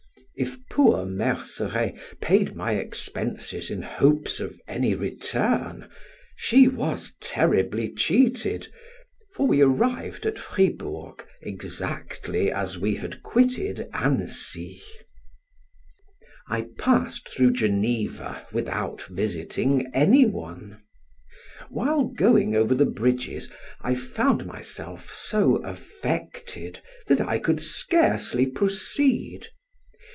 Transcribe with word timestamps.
If 0.33 0.57
poor 0.71 1.05
Merceret 1.05 1.93
paid 2.19 2.55
my 2.55 2.71
expenses 2.73 3.69
in 3.69 3.83
hopes 3.83 4.39
of 4.39 4.59
any 4.67 4.95
return, 4.95 5.87
she 6.35 6.67
was 6.67 7.13
terribly 7.19 7.93
cheated, 7.93 8.67
for 9.35 9.45
we 9.45 9.61
arrived 9.61 10.25
at 10.25 10.39
Fribourg 10.39 11.23
exactly 11.43 12.51
as 12.51 12.75
we 12.79 12.95
had 12.95 13.21
quitted 13.21 13.87
Annecy. 13.93 14.81
I 16.47 16.69
passed 16.79 17.29
through 17.29 17.51
Geneva 17.51 18.47
without 18.51 19.03
visiting 19.03 19.91
any 19.93 20.25
one. 20.25 20.81
While 21.69 22.05
going 22.05 22.55
over 22.55 22.73
the 22.73 22.87
bridges, 22.87 23.51
I 23.81 23.93
found 23.93 24.47
myself 24.47 25.13
so 25.13 25.57
affected 25.57 26.79
that 27.05 27.21
I 27.21 27.37
could 27.37 27.61
scarcely 27.61 28.47
proceed. 28.47 29.49